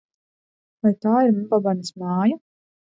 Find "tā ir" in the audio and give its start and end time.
1.05-1.37